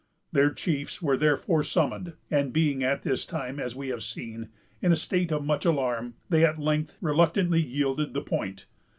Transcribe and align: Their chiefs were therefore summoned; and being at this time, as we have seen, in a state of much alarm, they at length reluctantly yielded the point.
Their 0.31 0.51
chiefs 0.51 0.99
were 0.99 1.15
therefore 1.15 1.63
summoned; 1.63 2.13
and 2.31 2.51
being 2.51 2.83
at 2.83 3.03
this 3.03 3.23
time, 3.23 3.59
as 3.59 3.75
we 3.75 3.89
have 3.89 4.01
seen, 4.01 4.49
in 4.81 4.91
a 4.91 4.95
state 4.95 5.31
of 5.31 5.45
much 5.45 5.63
alarm, 5.63 6.15
they 6.27 6.43
at 6.43 6.57
length 6.57 6.97
reluctantly 7.01 7.61
yielded 7.61 8.15
the 8.15 8.21
point. 8.23 8.65